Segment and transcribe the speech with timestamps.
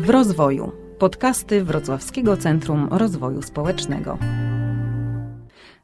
[0.00, 0.72] W rozwoju.
[0.98, 4.18] Podcasty Wrocławskiego Centrum Rozwoju Społecznego.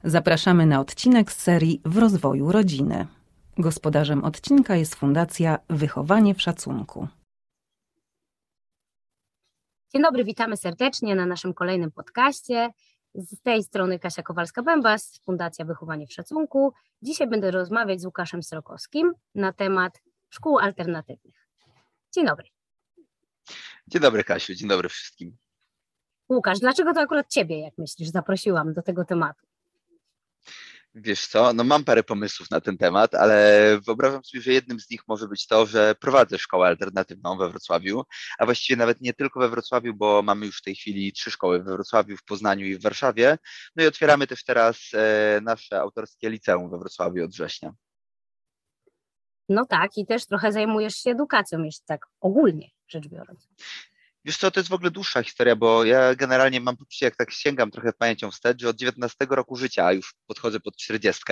[0.05, 3.07] Zapraszamy na odcinek z serii W rozwoju rodziny.
[3.59, 7.09] Gospodarzem odcinka jest Fundacja Wychowanie w Szacunku.
[9.93, 12.71] Dzień dobry, witamy serdecznie na naszym kolejnym podcaście.
[13.15, 16.73] Z tej strony Kasia Kowalska-Bębas, Fundacja Wychowanie w Szacunku.
[17.03, 21.49] Dzisiaj będę rozmawiać z Łukaszem Srokowskim na temat szkół alternatywnych.
[22.15, 22.56] Dzień dobry.
[23.87, 25.37] Dzień dobry Kasiu, dzień dobry wszystkim.
[26.29, 29.47] Łukasz, dlaczego to akurat Ciebie, jak myślisz, zaprosiłam do tego tematu?
[30.99, 34.91] Wiesz co, no mam parę pomysłów na ten temat, ale wyobrażam sobie, że jednym z
[34.91, 38.03] nich może być to, że prowadzę szkołę alternatywną we Wrocławiu,
[38.39, 41.63] a właściwie nawet nie tylko we Wrocławiu, bo mamy już w tej chwili trzy szkoły
[41.63, 43.39] we Wrocławiu, w Poznaniu i w Warszawie.
[43.77, 47.73] No i otwieramy też teraz e, nasze autorskie liceum we Wrocławiu od września.
[49.49, 53.49] No tak, i też trochę zajmujesz się edukacją, jeśli tak ogólnie rzecz biorąc.
[54.27, 57.31] Wiesz co, to jest w ogóle dłuższa historia, bo ja generalnie mam poczucie, jak tak
[57.31, 61.23] sięgam trochę pamięcią wstecz, że od 19 roku życia, a już podchodzę pod 40,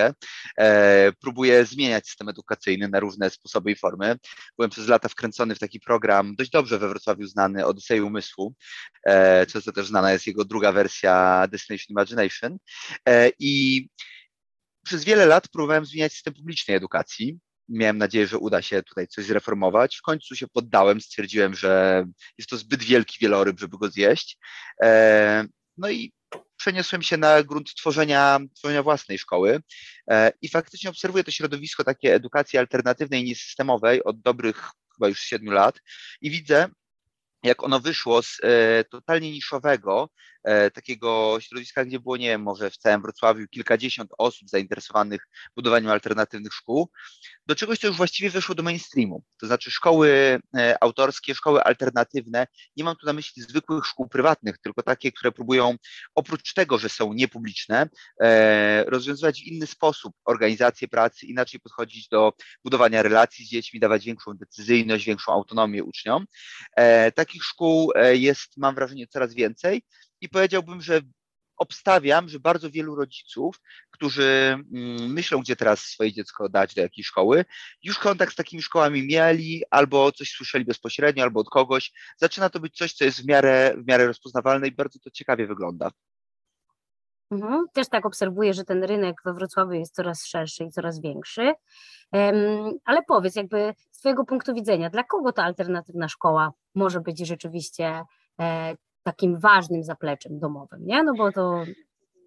[0.57, 4.15] e, próbuję zmieniać system edukacyjny na różne sposoby i formy.
[4.57, 8.53] Byłem przez lata wkręcony w taki program, dość dobrze we Wrocławiu znany, Odyssey Umysłu.
[9.05, 12.57] E, często też znana jest jego druga wersja Destination Imagination.
[13.07, 13.87] E, I
[14.83, 19.25] przez wiele lat próbowałem zmieniać system publicznej edukacji miałem nadzieję, że uda się tutaj coś
[19.25, 19.97] zreformować.
[19.97, 22.05] W końcu się poddałem, stwierdziłem, że
[22.37, 24.37] jest to zbyt wielki wieloryb, żeby go zjeść.
[24.83, 25.45] E,
[25.77, 26.13] no i
[26.57, 29.59] przeniosłem się na grunt tworzenia, tworzenia własnej szkoły
[30.11, 35.51] e, i faktycznie obserwuję to środowisko takiej edukacji alternatywnej, niesystemowej od dobrych chyba już siedmiu
[35.51, 35.79] lat
[36.21, 36.69] i widzę,
[37.47, 40.09] jak ono wyszło z e, totalnie niszowego,
[40.43, 45.91] e, takiego środowiska, gdzie było, nie wiem, może w całym Wrocławiu kilkadziesiąt osób zainteresowanych budowaniem
[45.91, 46.89] alternatywnych szkół,
[47.45, 49.23] do czegoś, co już właściwie wyszło do mainstreamu.
[49.39, 52.47] To znaczy szkoły e, autorskie, szkoły alternatywne.
[52.77, 55.75] Nie mam tu na myśli zwykłych szkół prywatnych, tylko takie, które próbują
[56.15, 57.89] oprócz tego, że są niepubliczne,
[58.87, 62.33] rozwiązywać w inny sposób organizację pracy, inaczej podchodzić do
[62.63, 66.25] budowania relacji z dziećmi, dawać większą decyzyjność, większą autonomię uczniom.
[66.77, 69.83] E, takich szkół jest, mam wrażenie, coraz więcej
[70.21, 71.01] i powiedziałbym, że
[71.57, 77.03] obstawiam, że bardzo wielu rodziców, którzy mm, myślą, gdzie teraz swoje dziecko dać do jakiej
[77.03, 77.45] szkoły,
[77.83, 81.91] już kontakt z takimi szkołami mieli, albo coś słyszeli bezpośrednio, albo od kogoś.
[82.17, 85.47] Zaczyna to być coś, co jest w miarę, w miarę rozpoznawalne i bardzo to ciekawie
[85.47, 85.91] wygląda.
[87.31, 87.65] Mhm.
[87.73, 91.53] Też tak obserwuję, że ten rynek we Wrocławiu jest coraz szerszy i coraz większy.
[92.85, 98.03] Ale powiedz, jakby z Twojego punktu widzenia, dla kogo ta alternatywna szkoła może być rzeczywiście
[98.41, 101.03] e, takim ważnym zapleczem domowym, nie?
[101.03, 101.63] No bo to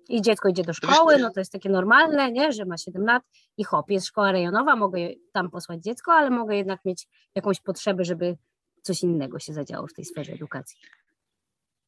[0.08, 2.53] i dziecko idzie do szkoły, no to jest takie normalne, nie?
[2.53, 3.22] Że ma 7 lat
[3.56, 4.98] i hop, jest szkoła rejonowa, mogę
[5.32, 8.37] tam posłać dziecko, ale mogę jednak mieć jakąś potrzebę, żeby
[8.82, 10.78] coś innego się zadziało w tej sferze edukacji.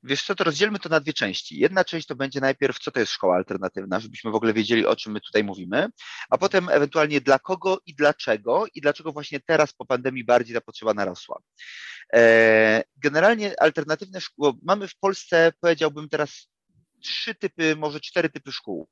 [0.03, 1.59] Wiesz co, to rozdzielmy to na dwie części.
[1.59, 4.97] Jedna część to będzie najpierw, co to jest szkoła alternatywna, żebyśmy w ogóle wiedzieli, o
[4.97, 5.89] czym my tutaj mówimy,
[6.31, 10.61] a potem ewentualnie dla kogo i dlaczego i dlaczego właśnie teraz po pandemii bardziej ta
[10.61, 11.41] potrzeba narosła.
[12.13, 16.49] E, generalnie alternatywne szkoły, mamy w Polsce, powiedziałbym teraz
[17.01, 18.89] trzy typy, może cztery typy szkół.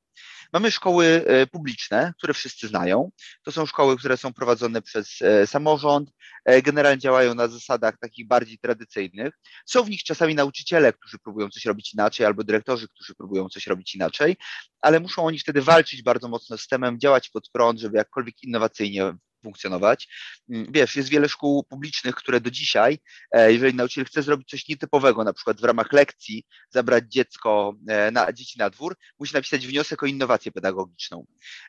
[0.53, 3.11] Mamy szkoły e, publiczne, które wszyscy znają.
[3.43, 6.11] To są szkoły, które są prowadzone przez e, samorząd,
[6.45, 9.33] e, generalnie działają na zasadach takich bardziej tradycyjnych.
[9.65, 13.67] Są w nich czasami nauczyciele, którzy próbują coś robić inaczej, albo dyrektorzy, którzy próbują coś
[13.67, 14.37] robić inaczej,
[14.81, 19.13] ale muszą oni wtedy walczyć bardzo mocno z systemem, działać pod prąd, żeby jakkolwiek innowacyjnie
[19.43, 20.07] funkcjonować.
[20.49, 22.99] Mm, wiesz, jest wiele szkół publicznych, które do dzisiaj,
[23.31, 28.11] e, jeżeli nauczyciel chce zrobić coś nietypowego, na przykład w ramach lekcji zabrać dziecko e,
[28.11, 31.25] na dzieci na dwór, musi napisać wniosek o innowację pedagogiczną.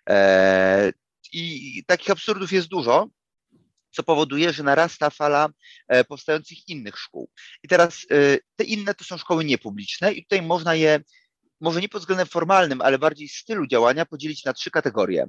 [0.09, 0.93] E,
[1.33, 3.09] I takich absurdów jest dużo,
[3.93, 5.49] co powoduje, że narasta fala
[6.09, 7.31] powstających innych szkół.
[7.63, 8.07] I teraz
[8.57, 11.01] te inne to są szkoły niepubliczne i tutaj można je
[11.61, 15.27] może nie pod względem formalnym, ale bardziej stylu działania podzielić na trzy kategorie.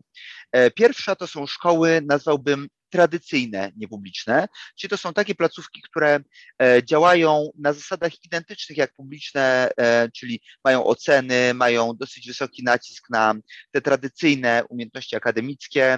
[0.51, 4.47] E, pierwsza to są szkoły, nazwałbym tradycyjne, niepubliczne,
[4.79, 6.19] czyli to są takie placówki, które
[6.61, 13.09] e, działają na zasadach identycznych jak publiczne, e, czyli mają oceny, mają dosyć wysoki nacisk
[13.09, 13.33] na
[13.71, 15.97] te tradycyjne umiejętności akademickie,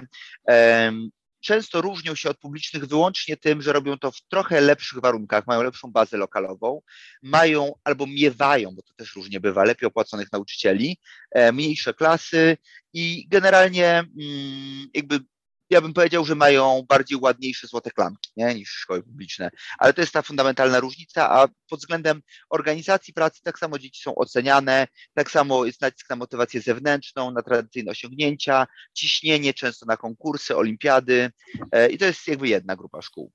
[1.44, 5.62] często różnią się od publicznych wyłącznie tym, że robią to w trochę lepszych warunkach, mają
[5.62, 6.80] lepszą bazę lokalową,
[7.22, 10.98] mają albo miewają, bo to też różnie bywa, lepiej opłaconych nauczycieli,
[11.30, 12.56] e, mniejsze klasy
[12.92, 15.20] i generalnie mm, jakby
[15.74, 19.50] ja bym powiedział, że mają bardziej ładniejsze złote klamki nie, niż szkoły publiczne.
[19.78, 24.14] Ale to jest ta fundamentalna różnica, a pod względem organizacji pracy tak samo dzieci są
[24.14, 30.56] oceniane, tak samo jest nacisk na motywację zewnętrzną, na tradycyjne osiągnięcia, ciśnienie często na konkursy,
[30.56, 31.30] olimpiady
[31.72, 33.32] e, i to jest jakby jedna grupa szkół.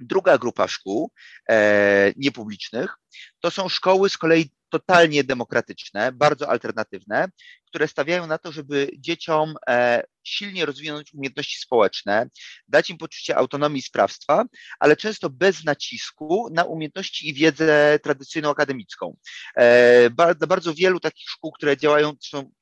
[0.00, 1.10] Druga grupa szkół
[1.50, 2.96] e, niepublicznych
[3.40, 7.28] to są szkoły z kolei totalnie demokratyczne, bardzo alternatywne,
[7.72, 12.28] które stawiają na to, żeby dzieciom e, silnie rozwinąć umiejętności społeczne,
[12.68, 14.44] dać im poczucie autonomii i sprawstwa,
[14.78, 19.16] ale często bez nacisku na umiejętności i wiedzę tradycyjną akademicką.
[19.56, 20.10] E,
[20.48, 22.12] bardzo wielu takich szkół, które działają,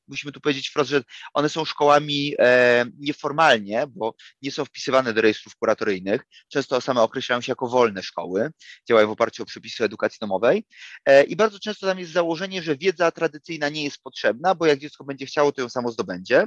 [0.09, 1.03] musimy tu powiedzieć wprost, że
[1.35, 7.41] one są szkołami e, nieformalnie, bo nie są wpisywane do rejestrów kuratoryjnych, często same określają
[7.41, 8.51] się jako wolne szkoły,
[8.89, 10.67] działają w oparciu o przepisy edukacji domowej
[11.29, 15.00] i bardzo często tam jest założenie, że wiedza tradycyjna nie jest potrzebna, bo jak dziecko
[15.05, 16.47] będzie chciało, to ją samo zdobędzie.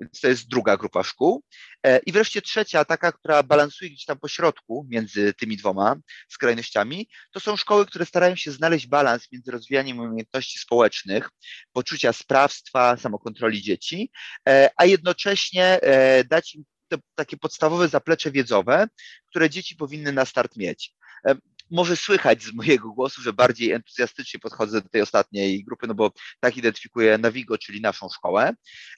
[0.00, 1.44] Więc to jest druga grupa szkół.
[1.86, 5.96] E, I wreszcie trzecia, taka, która balansuje gdzieś tam po środku między tymi dwoma
[6.28, 11.30] skrajnościami, to są szkoły, które starają się znaleźć balans między rozwijaniem umiejętności społecznych,
[11.72, 14.10] poczucia sprawstwa, samokontroli dzieci,
[14.48, 18.86] e, a jednocześnie e, dać im te takie podstawowe zaplecze wiedzowe,
[19.26, 20.94] które dzieci powinny na start mieć
[21.70, 26.12] może słychać z mojego głosu, że bardziej entuzjastycznie podchodzę do tej ostatniej grupy, no bo
[26.40, 28.52] tak identyfikuję Navigo, czyli naszą szkołę,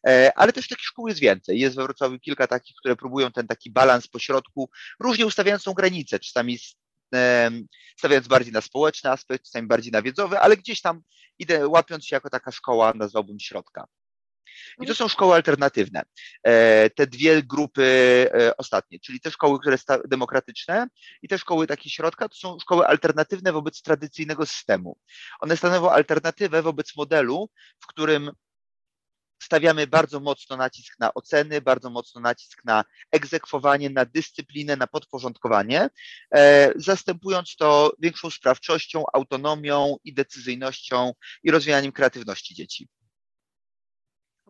[0.06, 1.60] e, ale też takich szkół jest więcej.
[1.60, 4.70] Jest we Wrocławiu kilka takich, które próbują ten taki balans pośrodku,
[5.00, 6.58] różnie ustawiając tą granicę, czasami
[7.98, 11.02] stawiając bardziej na społeczny aspekt, czasami bardziej na wiedzowy, ale gdzieś tam
[11.38, 13.86] idę, łapiąc się jako taka szkoła, nazwałbym środka.
[14.80, 16.02] I to są szkoły alternatywne.
[16.42, 17.82] E, te dwie grupy
[18.34, 20.86] e, ostatnie, czyli te szkoły, które są demokratyczne
[21.22, 24.96] i te szkoły takie środka, to są szkoły alternatywne wobec tradycyjnego systemu.
[25.40, 27.50] One stanowią alternatywę wobec modelu,
[27.80, 28.30] w którym
[29.42, 35.88] stawiamy bardzo mocno nacisk na oceny, bardzo mocno nacisk na egzekwowanie, na dyscyplinę, na podporządkowanie,
[36.34, 41.12] e, zastępując to większą sprawczością, autonomią i decyzyjnością
[41.42, 42.88] i rozwijaniem kreatywności dzieci.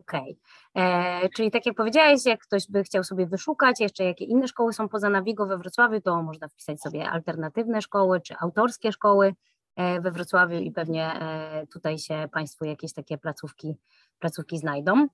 [0.08, 0.37] Okej,
[0.75, 1.22] okay.
[1.25, 4.72] E, czyli tak jak powiedziałeś, jak ktoś by chciał sobie wyszukać jeszcze jakie inne szkoły
[4.72, 9.34] są poza Navigo we Wrocławiu, to można wpisać sobie alternatywne szkoły czy autorskie szkoły
[9.76, 13.75] e, we Wrocławiu i pewnie e, tutaj się Państwu jakieś takie placówki,
[14.19, 15.08] placówki znajdą.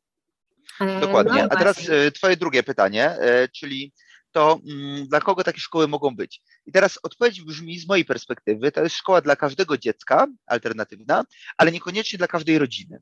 [1.01, 1.43] Dokładnie.
[1.43, 1.77] No A teraz
[2.15, 3.17] Twoje drugie pytanie,
[3.55, 3.93] czyli
[4.33, 6.43] to mm, dla kogo takie szkoły mogą być?
[6.67, 11.25] I teraz odpowiedź brzmi z mojej perspektywy, to jest szkoła dla każdego dziecka, alternatywna,
[11.57, 13.01] ale niekoniecznie dla każdej rodziny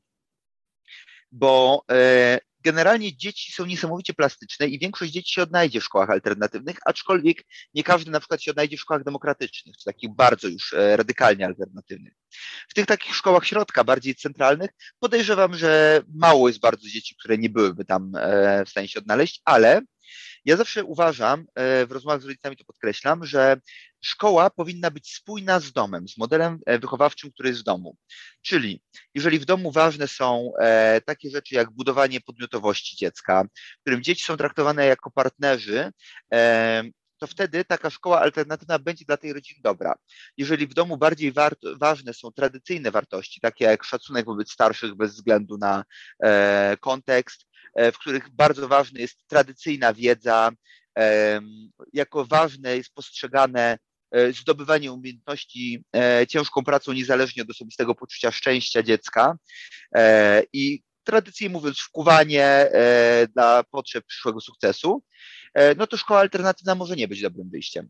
[1.31, 6.77] bo e, generalnie dzieci są niesamowicie plastyczne i większość dzieci się odnajdzie w szkołach alternatywnych,
[6.85, 7.43] aczkolwiek
[7.73, 11.45] nie każdy na przykład się odnajdzie w szkołach demokratycznych, czy takich bardzo już e, radykalnie
[11.45, 12.13] alternatywnych.
[12.69, 14.69] W tych takich szkołach środka, bardziej centralnych,
[14.99, 19.41] podejrzewam, że mało jest bardzo dzieci, które nie byłyby tam e, w stanie się odnaleźć,
[19.45, 19.81] ale
[20.47, 21.45] ja zawsze uważam,
[21.87, 23.57] w rozmowach z rodzicami to podkreślam, że
[24.01, 27.97] szkoła powinna być spójna z domem, z modelem e, wychowawczym, który jest w domu.
[28.41, 28.81] Czyli
[29.13, 33.43] jeżeli w domu ważne są e, takie rzeczy jak budowanie podmiotowości dziecka,
[33.77, 35.91] w którym dzieci są traktowane jako partnerzy,
[36.33, 36.83] e,
[37.19, 39.95] to wtedy taka szkoła alternatywna będzie dla tej rodziny dobra.
[40.37, 41.33] Jeżeli w domu bardziej
[41.79, 45.83] ważne są tradycyjne wartości, takie jak szacunek wobec starszych bez względu na
[46.23, 50.51] e, kontekst, e, w których bardzo ważna jest tradycyjna wiedza,
[50.97, 51.41] e,
[51.93, 53.77] jako ważne jest postrzegane
[54.11, 59.37] E, zdobywanie umiejętności e, ciężką pracą niezależnie od osobistego poczucia szczęścia dziecka.
[59.95, 62.69] E, i tradycyjnie mówiąc wkuwanie
[63.33, 65.03] dla potrzeb przyszłego sukcesu,
[65.77, 67.89] no to szkoła alternatywna może nie być dobrym wyjściem.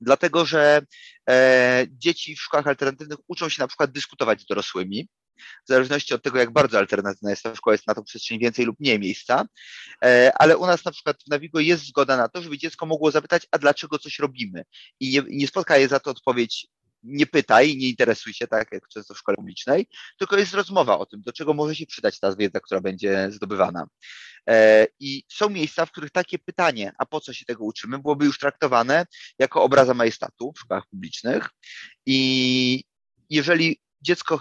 [0.00, 0.82] Dlatego, że
[1.88, 6.38] dzieci w szkołach alternatywnych uczą się na przykład dyskutować z dorosłymi, w zależności od tego,
[6.38, 9.44] jak bardzo alternatywna jest ta szkoła, jest na tą przestrzeń więcej lub mniej miejsca,
[10.04, 13.10] e, ale u nas na przykład w Navigo jest zgoda na to, żeby dziecko mogło
[13.10, 14.64] zapytać, a dlaczego coś robimy?
[15.00, 16.66] I nie, nie spotka je za to odpowiedź
[17.06, 19.86] nie pytaj, nie interesuj się, tak jak często w szkole publicznej,
[20.18, 23.86] tylko jest rozmowa o tym, do czego może się przydać ta wiedza, która będzie zdobywana.
[24.48, 28.24] E, I są miejsca, w których takie pytanie, a po co się tego uczymy, byłoby
[28.24, 29.06] już traktowane
[29.38, 31.50] jako obraza majestatu w szkołach publicznych.
[32.06, 32.84] I
[33.30, 34.40] jeżeli dziecko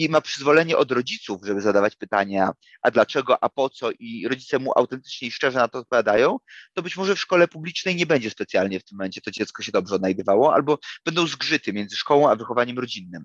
[0.00, 2.52] i ma przyzwolenie od rodziców, żeby zadawać pytania,
[2.82, 6.38] a dlaczego, a po co, i rodzice mu autentycznie i szczerze na to odpowiadają,
[6.74, 9.72] to być może w szkole publicznej nie będzie specjalnie w tym momencie to dziecko się
[9.72, 13.24] dobrze odnajdywało, albo będą zgrzyty między szkołą a wychowaniem rodzinnym.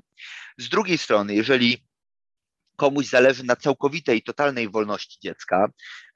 [0.57, 1.85] Z drugiej strony, jeżeli
[2.75, 5.67] komuś zależy na całkowitej, totalnej wolności dziecka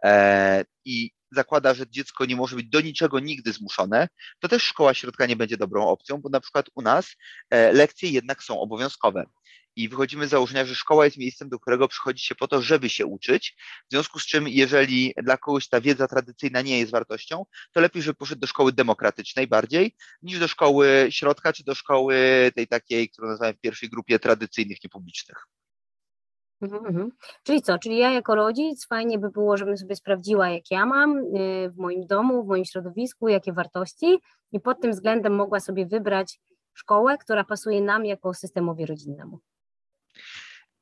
[0.03, 4.07] e, i zakłada, że dziecko nie może być do niczego nigdy zmuszone,
[4.39, 7.15] to też szkoła środka nie będzie dobrą opcją, bo na przykład u nas
[7.49, 9.25] e, lekcje jednak są obowiązkowe
[9.79, 12.89] i wychodzimy z założenia, że szkoła jest miejscem, do którego przychodzi się po to, żeby
[12.89, 13.55] się uczyć.
[13.88, 18.01] W związku z czym, jeżeli dla kogoś ta wiedza tradycyjna nie jest wartością, to lepiej,
[18.01, 22.15] żeby poszedł do szkoły demokratycznej bardziej, niż do szkoły środka, czy do szkoły
[22.55, 25.38] tej takiej, którą nazywamy w pierwszej grupie tradycyjnych, niepublicznych.
[26.62, 27.09] Mhm, mhm.
[27.43, 27.79] Czyli co?
[27.79, 31.77] Czyli ja jako rodzic fajnie by było, żebym sobie sprawdziła, jak ja mam y, w
[31.77, 34.19] moim domu, w moim środowisku, jakie wartości
[34.51, 36.39] i pod tym względem mogła sobie wybrać
[36.74, 39.39] szkołę, która pasuje nam jako systemowi rodzinnemu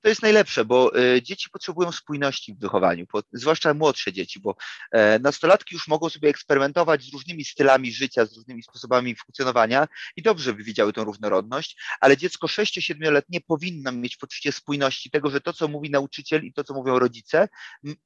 [0.01, 4.55] to jest najlepsze, bo e, dzieci potrzebują spójności w wychowaniu, zwłaszcza młodsze dzieci, bo
[4.91, 10.21] e, nastolatki już mogą sobie eksperymentować z różnymi stylami życia, z różnymi sposobami funkcjonowania i
[10.21, 15.53] dobrze by widziały tą różnorodność, ale dziecko 6-7-letnie powinno mieć poczucie spójności tego, że to,
[15.53, 17.47] co mówi nauczyciel i to, co mówią rodzice,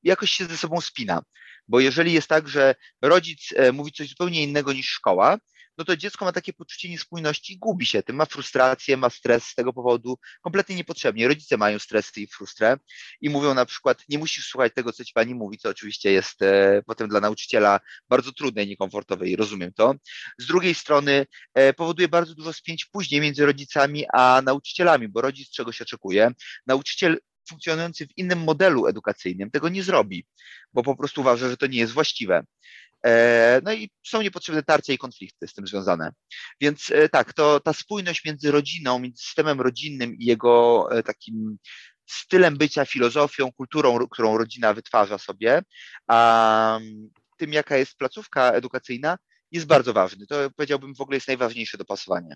[0.03, 1.21] jakoś się ze sobą spina.
[1.67, 5.38] Bo jeżeli jest tak, że rodzic e, mówi coś zupełnie innego niż szkoła,
[5.77, 9.55] no to dziecko ma takie poczucie niespójności, gubi się tym, ma frustrację, ma stres z
[9.55, 11.27] tego powodu, kompletnie niepotrzebnie.
[11.27, 12.77] Rodzice mają stresy i frustrę
[13.21, 16.41] i mówią na przykład, nie musisz słuchać tego, co ci pani mówi, co oczywiście jest
[16.41, 19.95] e, potem dla nauczyciela bardzo trudne i niekomfortowe i rozumiem to.
[20.37, 25.49] Z drugiej strony e, powoduje bardzo dużo spięć później między rodzicami a nauczycielami, bo rodzic
[25.49, 26.31] czegoś oczekuje,
[26.67, 30.25] nauczyciel funkcjonujący w innym modelu edukacyjnym tego nie zrobi,
[30.73, 32.43] bo po prostu uważa, że to nie jest właściwe.
[33.05, 36.12] E, no i są niepotrzebne tarcia i konflikty z tym związane.
[36.62, 41.58] Więc e, tak, to ta spójność między rodziną, między systemem rodzinnym i jego e, takim
[42.05, 45.62] stylem bycia, filozofią, kulturą, którą rodzina wytwarza sobie,
[46.08, 46.79] a
[47.38, 49.17] tym, jaka jest placówka edukacyjna,
[49.51, 50.27] jest bardzo ważny.
[50.27, 52.36] To powiedziałbym w ogóle jest najważniejsze dopasowanie.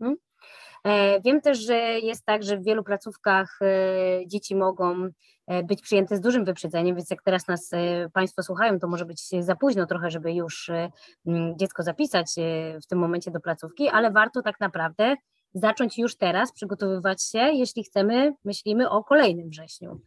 [0.00, 0.16] Mhm.
[1.24, 3.58] Wiem też, że jest tak, że w wielu placówkach
[4.26, 5.10] dzieci mogą
[5.48, 9.04] E, być przyjęte z dużym wyprzedzeniem, więc jak teraz nas e, Państwo słuchają, to może
[9.04, 10.90] być za późno trochę, żeby już e,
[11.56, 12.34] dziecko zapisać
[12.84, 15.16] w tym momencie do placówki, ale warto tak naprawdę
[15.54, 20.00] zacząć już teraz przygotowywać się, jeśli chcemy, myślimy o kolejnym wrześniu.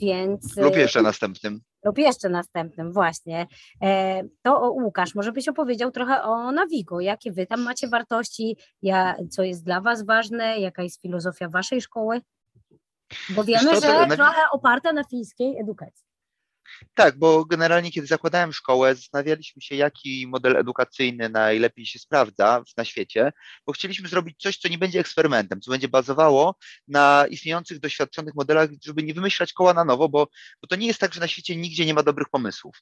[0.00, 1.60] Więc, lub jeszcze następnym.
[1.84, 3.46] Lub jeszcze następnym, właśnie.
[4.42, 9.42] to Łukasz, może byś opowiedział trochę o Navigo, jakie wy tam macie wartości, ja, co
[9.42, 12.20] jest dla was ważne, jaka jest filozofia waszej szkoły?
[13.30, 16.09] Bo wiemy, że trochę oparta na fińskiej edukacji.
[16.94, 22.84] Tak, bo generalnie kiedy zakładałem szkołę, zastanawialiśmy się, jaki model edukacyjny najlepiej się sprawdza na
[22.84, 23.32] świecie,
[23.66, 26.56] bo chcieliśmy zrobić coś, co nie będzie eksperymentem, co będzie bazowało
[26.88, 30.28] na istniejących, doświadczonych modelach, żeby nie wymyślać koła na nowo, bo,
[30.62, 32.76] bo to nie jest tak, że na świecie nigdzie nie ma dobrych pomysłów.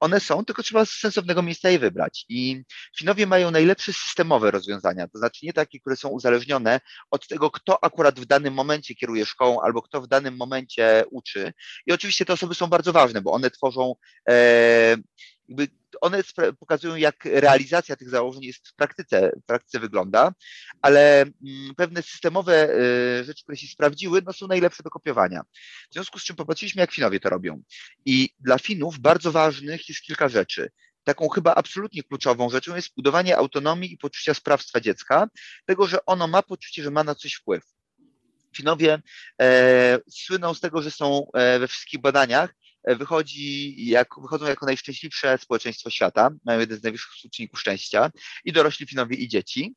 [0.00, 2.24] One są, tylko trzeba z sensownego miejsca je wybrać.
[2.28, 2.62] I
[2.98, 7.84] Finowie mają najlepsze systemowe rozwiązania, to znaczy nie takie, które są uzależnione od tego, kto
[7.84, 11.52] akurat w danym momencie kieruje szkołą albo kto w danym momencie uczy.
[11.86, 13.94] I oczywiście te osoby są bardzo ważne, bo one tworzą,
[14.28, 14.96] e,
[15.48, 15.68] jakby
[16.00, 16.22] one
[16.60, 20.32] pokazują, jak realizacja tych założeń jest w praktyce, w praktyce wygląda,
[20.82, 25.42] ale mm, pewne systemowe e, rzeczy, które się sprawdziły, no są najlepsze do kopiowania.
[25.90, 27.62] W związku z czym popatrzyliśmy, jak Finowie to robią.
[28.04, 30.70] I dla Finów bardzo ważnych jest kilka rzeczy
[31.04, 35.28] taką chyba absolutnie kluczową rzeczą jest budowanie autonomii i poczucia sprawstwa dziecka,
[35.66, 37.64] tego, że ono ma poczucie, że ma na coś wpływ.
[38.56, 39.02] Finowie
[39.42, 42.54] e, słyną z tego, że są e, we wszystkich badaniach
[42.86, 48.10] wychodzi jak, wychodzą jako najszczęśliwsze społeczeństwo świata, mają jeden z najwyższych współczynników szczęścia
[48.44, 49.74] i dorośli Finowie i dzieci,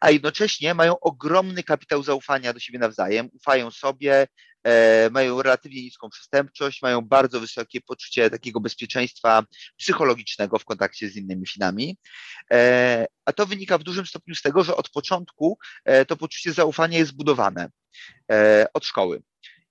[0.00, 4.26] a jednocześnie mają ogromny kapitał zaufania do siebie nawzajem, ufają sobie,
[4.64, 9.44] e, mają relatywnie niską przestępczość, mają bardzo wysokie poczucie takiego bezpieczeństwa
[9.76, 11.98] psychologicznego w kontakcie z innymi Finami,
[12.52, 16.52] e, a to wynika w dużym stopniu z tego, że od początku e, to poczucie
[16.52, 17.68] zaufania jest budowane
[18.32, 19.22] e, od szkoły.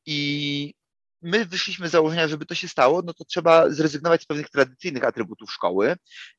[0.05, 0.73] I
[1.21, 5.03] my wyszliśmy z założenia, żeby to się stało, no to trzeba zrezygnować z pewnych tradycyjnych
[5.03, 5.95] atrybutów szkoły,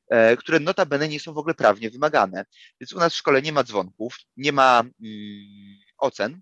[0.09, 2.45] e, które notabene nie są w ogóle prawnie wymagane.
[2.81, 6.41] Więc u nas w szkole nie ma dzwonków, nie ma mm, ocen,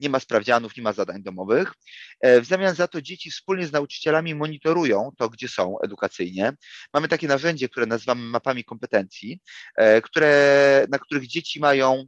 [0.00, 1.72] nie ma sprawdzianów, nie ma zadań domowych.
[2.20, 6.52] E, w zamian za to dzieci wspólnie z nauczycielami monitorują to, gdzie są edukacyjnie.
[6.94, 9.40] Mamy takie narzędzie, które nazywamy mapami kompetencji,
[9.76, 12.04] e, które, na których dzieci mają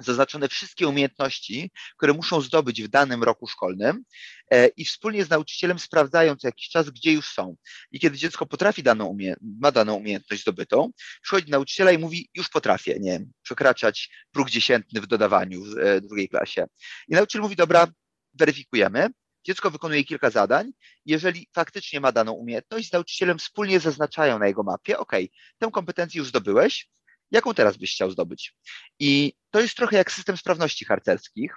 [0.00, 4.04] zaznaczone wszystkie umiejętności, które muszą zdobyć w danym roku szkolnym
[4.50, 7.56] e, i wspólnie z nauczycielem sprawdzają co jakiś czas, gdzie już są.
[7.90, 9.16] I kiedy dziecko potrafi daną
[9.60, 10.90] ma daną umiejętność zdobytą,
[11.22, 15.78] przychodzi do nauczyciela i mówi, już potrafię, nie wiem, przekraczać próg dziesiętny w dodawaniu w
[15.78, 16.66] e, drugiej klasie.
[17.08, 17.86] I nauczyciel mówi, dobra,
[18.34, 19.08] weryfikujemy,
[19.44, 20.72] Dziecko wykonuje kilka zadań.
[21.04, 25.12] Jeżeli faktycznie ma daną umiejętność, z nauczycielem wspólnie zaznaczają na jego mapie, OK,
[25.58, 26.88] tę kompetencję już zdobyłeś,
[27.30, 28.54] jaką teraz byś chciał zdobyć?
[28.98, 31.56] I to jest trochę jak system sprawności harcerskich.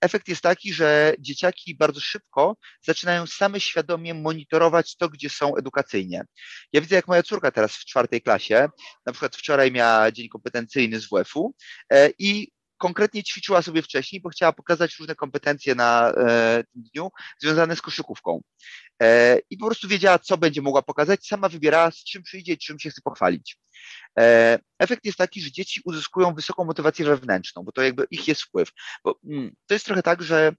[0.00, 6.24] Efekt jest taki, że dzieciaki bardzo szybko zaczynają same świadomie monitorować to, gdzie są edukacyjnie.
[6.72, 8.68] Ja widzę, jak moja córka teraz w czwartej klasie,
[9.06, 11.54] na przykład wczoraj miała dzień kompetencyjny z WF-u
[11.92, 12.52] e, i
[12.82, 16.12] konkretnie ćwiczyła sobie wcześniej, bo chciała pokazać różne kompetencje na
[16.72, 18.42] tym dniu związane z koszykówką.
[19.50, 22.90] I po prostu wiedziała, co będzie mogła pokazać, sama wybierała, z czym przyjdzie czym się
[22.90, 23.58] chce pochwalić.
[24.78, 28.68] Efekt jest taki, że dzieci uzyskują wysoką motywację wewnętrzną, bo to jakby ich jest wpływ.
[29.04, 30.52] Bo mm, to jest trochę tak, że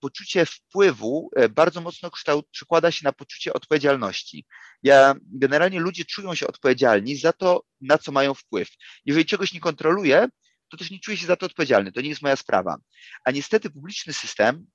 [0.00, 4.46] poczucie wpływu bardzo mocno kształt, przekłada się na poczucie odpowiedzialności.
[4.82, 8.68] Ja generalnie ludzie czują się odpowiedzialni za to, na co mają wpływ.
[9.04, 10.28] Jeżeli czegoś nie kontroluję,
[10.68, 11.92] to też nie czuję się za to odpowiedzialny.
[11.92, 12.78] To nie jest moja sprawa.
[13.24, 14.66] A niestety publiczny system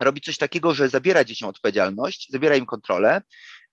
[0.00, 3.22] robi coś takiego, że zabiera dzieciom odpowiedzialność, zabiera im kontrolę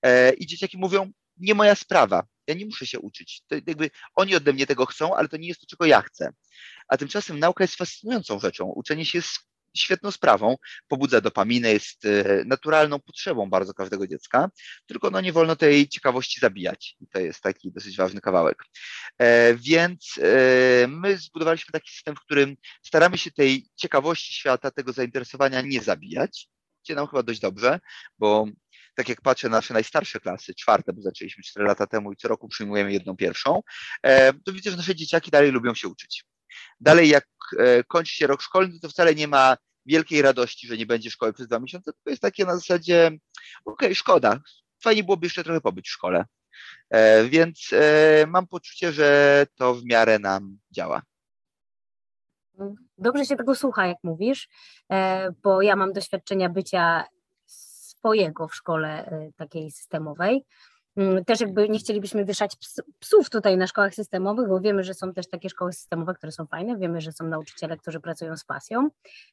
[0.01, 3.41] e, i dzieciaki mówią, nie moja sprawa, ja nie muszę się uczyć.
[3.47, 6.33] To jakby oni ode mnie tego chcą, ale to nie jest to, czego ja chcę.
[6.87, 8.65] A tymczasem nauka jest fascynującą rzeczą.
[8.65, 9.29] Uczenie się jest
[9.77, 10.55] świetną sprawą,
[10.88, 14.50] pobudza dopaminę, jest e, naturalną potrzebą bardzo każdego dziecka,
[14.86, 16.95] tylko no nie wolno tej ciekawości zabijać.
[17.01, 18.63] I to jest taki dosyć ważny kawałek.
[19.17, 24.93] E, więc e, my zbudowaliśmy taki system, w którym staramy się tej ciekawości świata, tego
[24.93, 26.50] zainteresowania nie zabijać.
[26.86, 27.79] Idzie nam chyba dość dobrze,
[28.19, 28.45] bo
[28.95, 32.27] tak jak patrzę na nasze najstarsze klasy, czwarte, bo zaczęliśmy 4 lata temu i co
[32.27, 33.62] roku przyjmujemy jedną pierwszą,
[34.45, 36.24] to widzę, że nasze dzieciaki dalej lubią się uczyć.
[36.79, 37.27] Dalej, jak
[37.87, 41.47] kończy się rok szkolny, to wcale nie ma wielkiej radości, że nie będzie szkoły przez
[41.47, 43.07] dwa miesiące, to jest takie na zasadzie,
[43.65, 44.39] okej, okay, szkoda,
[44.83, 46.25] fajnie byłoby jeszcze trochę pobyć w szkole.
[46.89, 51.01] E, więc e, mam poczucie, że to w miarę nam działa.
[52.97, 54.47] Dobrze się tego słucha, jak mówisz,
[54.91, 57.03] e, bo ja mam doświadczenia bycia
[57.45, 60.45] swojego w szkole takiej systemowej.
[60.97, 62.57] Mm, też jakby nie chcielibyśmy wieszać
[62.99, 66.45] psów tutaj na szkołach systemowych, bo wiemy, że są też takie szkoły systemowe, które są
[66.45, 68.89] fajne, wiemy, że są nauczyciele, którzy pracują z pasją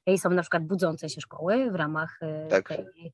[0.06, 2.68] i są na przykład budzące się szkoły w ramach y, tak.
[2.68, 3.12] tej,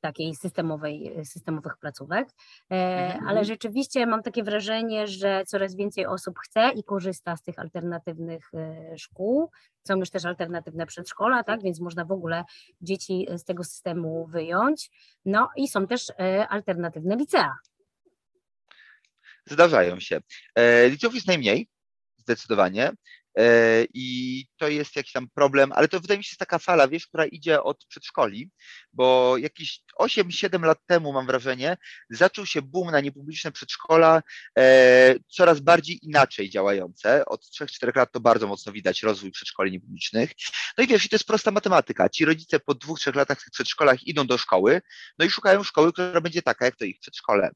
[0.00, 2.28] takiej systemowej, systemowych placówek,
[2.70, 3.28] e, mhm.
[3.28, 8.50] ale rzeczywiście mam takie wrażenie, że coraz więcej osób chce i korzysta z tych alternatywnych
[8.54, 9.50] e, szkół.
[9.88, 12.44] Są już też alternatywne przedszkola, tak, więc można w ogóle
[12.80, 14.90] dzieci z tego systemu wyjąć.
[15.24, 17.54] No i są też e, alternatywne licea.
[19.46, 20.20] Zdarzają się.
[20.90, 21.68] Liceów jest najmniej,
[22.16, 22.92] zdecydowanie.
[23.38, 26.88] E, i to jest jakiś tam problem, ale to wydaje mi się jest taka fala,
[26.88, 28.50] wiesz, która idzie od przedszkoli,
[28.92, 31.76] bo jakieś 8-7 lat temu, mam wrażenie,
[32.10, 34.22] zaczął się boom na niepubliczne przedszkola,
[34.58, 37.24] e, coraz bardziej inaczej działające.
[37.26, 40.30] Od 3-4 lat to bardzo mocno widać rozwój przedszkoli niepublicznych.
[40.78, 42.08] No i wiesz, i to jest prosta matematyka.
[42.08, 44.82] Ci rodzice po dwóch, trzech latach w tych przedszkolach idą do szkoły,
[45.18, 47.50] no i szukają szkoły, która będzie taka jak to ich przedszkole.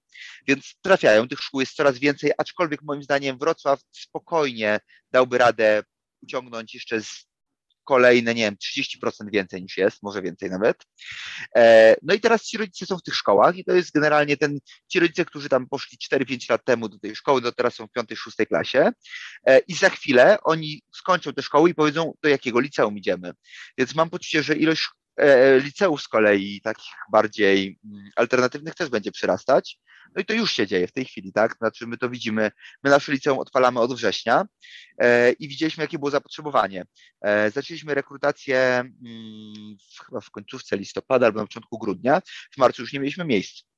[0.47, 4.81] Więc trafiają, tych szkół jest coraz więcej, aczkolwiek moim zdaniem Wrocław spokojnie
[5.15, 5.83] dałby radę
[6.23, 7.27] uciągnąć jeszcze z
[7.85, 10.77] kolejne, nie wiem, 30% więcej niż jest, może więcej nawet.
[11.57, 14.59] E, no i teraz ci rodzice są w tych szkołach i to jest generalnie ten,
[14.89, 17.99] ci rodzice, którzy tam poszli 4-5 lat temu do tej szkoły, no teraz są w
[17.99, 18.93] 5-6 klasie
[19.47, 23.33] e, i za chwilę oni skończą te szkoły i powiedzą, do jakiego liceum idziemy.
[23.79, 24.89] Więc mam poczucie, że ilość
[25.61, 29.79] liceów z kolei takich bardziej mm, alternatywnych też będzie przyrastać.
[30.15, 31.57] No i to już się dzieje w tej chwili, tak?
[31.57, 32.51] Znaczy my to widzimy,
[32.83, 34.45] my nasze liceum odpalamy od września
[34.99, 36.85] e, i widzieliśmy, jakie było zapotrzebowanie.
[37.21, 42.21] E, zaczęliśmy rekrutację mm, chyba w końcówce listopada albo na początku grudnia.
[42.55, 43.74] W marcu już nie mieliśmy miejsc.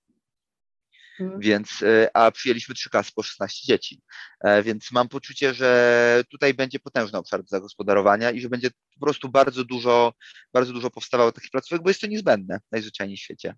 [1.19, 1.41] Hmm.
[1.41, 4.03] Więc, e, a przyjęliśmy trzy klasy po 16 dzieci.
[4.41, 9.01] E, więc mam poczucie, że tutaj będzie potężny obszar do zagospodarowania i że będzie po
[9.01, 10.13] prostu bardzo dużo,
[10.53, 13.55] bardzo dużo powstawało takich placówek, bo jest to niezbędne najzwyczajniej w świecie.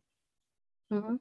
[0.90, 1.18] Mhm.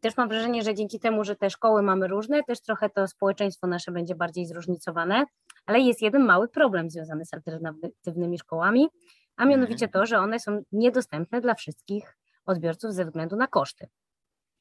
[0.00, 3.66] Też mam wrażenie, że dzięki temu, że te szkoły mamy różne, też trochę to społeczeństwo
[3.66, 5.24] nasze będzie bardziej zróżnicowane,
[5.66, 8.88] ale jest jeden mały problem związany z alternatywnymi szkołami,
[9.36, 9.48] a mhm.
[9.50, 13.88] mianowicie to, że one są niedostępne dla wszystkich odbiorców ze względu na koszty.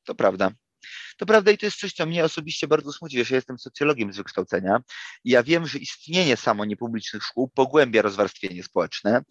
[0.05, 0.51] To prawda.
[1.17, 4.13] To prawda i to jest coś, co mnie osobiście bardzo smuci, że ja jestem socjologiem
[4.13, 4.79] z wykształcenia
[5.23, 9.21] i ja wiem, że istnienie samo niepublicznych szkół pogłębia rozwarstwienie społeczne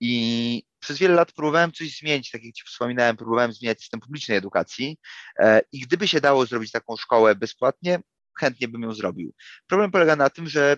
[0.00, 4.38] i przez wiele lat próbowałem coś zmienić, tak jak Ci wspominałem, próbowałem zmieniać system publicznej
[4.38, 4.98] edukacji
[5.38, 8.00] e, i gdyby się dało zrobić taką szkołę bezpłatnie,
[8.38, 9.34] chętnie bym ją zrobił.
[9.66, 10.76] Problem polega na tym, że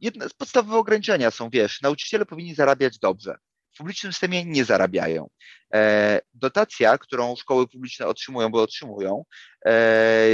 [0.00, 3.36] jedne z podstawowych ograniczenia są, wiesz, nauczyciele powinni zarabiać dobrze.
[3.74, 5.28] W publicznym systemie nie zarabiają.
[5.74, 9.24] E, dotacja, którą szkoły publiczne otrzymują, bo otrzymują,
[9.66, 10.26] e,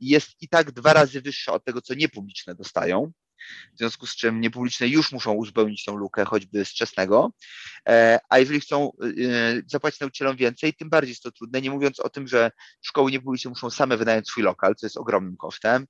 [0.00, 3.12] jest i tak dwa razy wyższa od tego, co niepubliczne dostają.
[3.74, 7.32] W związku z czym niepubliczne już muszą uzupełnić tą lukę choćby z czesnego,
[7.88, 8.90] e, a jeżeli chcą
[9.66, 12.50] zapłacić nauczycielom więcej, tym bardziej jest to trudne, nie mówiąc o tym, że
[12.82, 15.86] szkoły niepubliczne muszą same wynająć swój lokal, co jest ogromnym kosztem,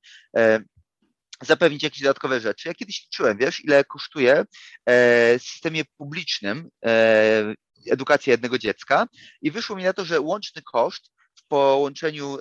[1.42, 2.68] zapewnić jakieś dodatkowe rzeczy.
[2.68, 4.44] Ja kiedyś liczyłem, wiesz, ile kosztuje
[4.86, 6.68] w systemie publicznym
[7.90, 9.06] edukacja jednego dziecka
[9.42, 12.38] i wyszło mi na to, że łączny koszt w połączeniu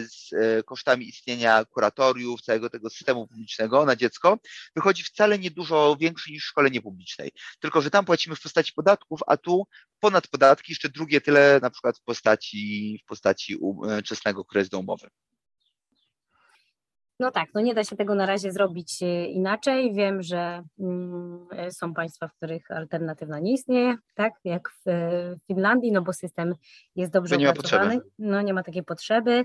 [0.00, 0.30] z
[0.66, 4.38] kosztami istnienia kuratoriów, całego tego systemu publicznego na dziecko,
[4.76, 7.32] wychodzi wcale nie dużo większy niż w szkole niepublicznej.
[7.60, 9.66] Tylko, że tam płacimy w postaci podatków, a tu
[10.00, 13.58] ponad podatki jeszcze drugie tyle na przykład w postaci, w postaci
[14.04, 15.08] czesnego kredytu umowy.
[17.20, 19.94] No tak, no nie da się tego na razie zrobić e, inaczej.
[19.94, 25.36] Wiem, że mm, e, są państwa, w których alternatywna nie istnieje, tak, jak w e,
[25.46, 26.54] Finlandii, no bo system
[26.96, 29.44] jest dobrze nie opracowany, no nie ma takiej potrzeby.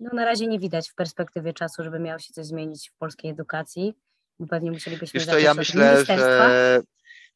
[0.00, 3.30] No na razie nie widać w perspektywie czasu, żeby miało się coś zmienić w polskiej
[3.30, 3.94] edukacji,
[4.38, 6.82] bo pewnie musielibyśmy Wiesz to ja myślę, że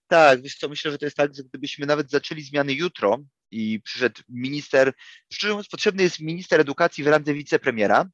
[0.07, 3.19] tak, wiesz co, myślę, że to jest tak, że gdybyśmy nawet zaczęli zmiany jutro
[3.51, 4.93] i przyszedł minister,
[5.33, 8.05] szczerze mówiąc, potrzebny jest minister edukacji w randze wicepremiera,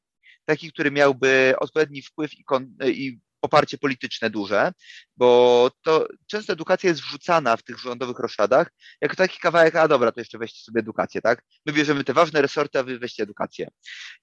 [0.45, 2.43] taki, który miałby odpowiedni wpływ i,
[2.87, 4.71] i poparcie polityczne duże,
[5.17, 10.11] bo to często edukacja jest wrzucana w tych rządowych roszadach jako taki kawałek, a dobra,
[10.11, 11.43] to jeszcze weźcie sobie edukację, tak?
[11.65, 13.67] My bierzemy te ważne resorty, a wy weźcie edukację.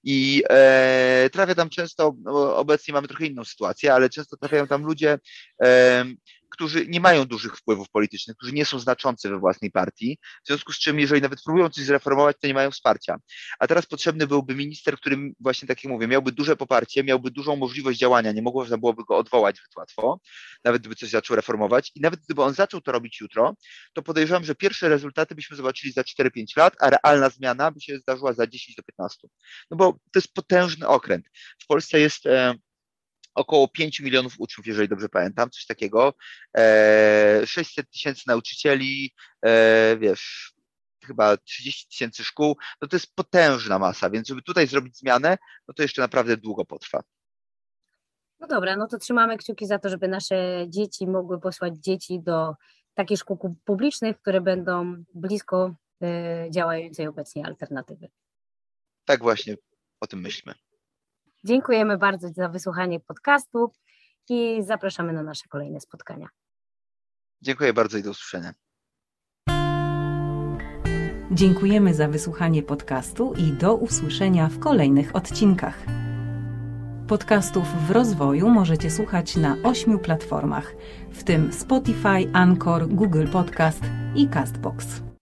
[0.03, 4.83] I e, trafia tam często, no, obecnie mamy trochę inną sytuację, ale często trafiają tam
[4.83, 5.19] ludzie,
[5.63, 6.05] e,
[6.53, 10.73] którzy nie mają dużych wpływów politycznych, którzy nie są znaczący we własnej partii, w związku
[10.73, 13.15] z czym, jeżeli nawet próbują coś zreformować, to nie mają wsparcia.
[13.59, 17.55] A teraz potrzebny byłby minister, który właśnie tak jak mówię, miałby duże poparcie, miałby dużą
[17.55, 20.19] możliwość działania, nie mogło, byłoby go odwołać zbyt łatwo,
[20.63, 23.55] nawet gdyby coś zaczął reformować i nawet gdyby on zaczął to robić jutro,
[23.93, 27.97] to podejrzewam, że pierwsze rezultaty byśmy zobaczyli za 4-5 lat, a realna zmiana by się
[27.97, 29.27] zdarzyła za 10 do 15.
[29.71, 31.25] No bo to jest potężny okręt.
[31.59, 32.53] W Polsce jest e,
[33.35, 36.13] około 5 milionów uczniów, jeżeli dobrze pamiętam, coś takiego.
[37.45, 39.13] 600 e, tysięcy nauczycieli,
[39.45, 40.53] e, wiesz,
[41.05, 45.73] chyba 30 tysięcy szkół, no to jest potężna masa, więc żeby tutaj zrobić zmianę, no
[45.73, 47.03] to jeszcze naprawdę długo potrwa.
[48.39, 52.53] No dobra, no to trzymamy kciuki za to, żeby nasze dzieci mogły posłać dzieci do
[52.93, 58.09] takich szkół publicznych, które będą blisko y, działającej obecnie alternatywy.
[59.05, 59.55] Tak właśnie,
[59.99, 60.53] o tym myślmy.
[61.45, 63.71] Dziękujemy bardzo za wysłuchanie podcastu
[64.29, 66.27] i zapraszamy na nasze kolejne spotkania.
[67.41, 68.53] Dziękuję bardzo i do usłyszenia.
[71.31, 75.77] Dziękujemy za wysłuchanie podcastu i do usłyszenia w kolejnych odcinkach.
[77.07, 80.73] Podcastów w rozwoju możecie słuchać na ośmiu platformach,
[81.11, 83.81] w tym Spotify, Anchor, Google Podcast
[84.15, 85.03] i Castbox.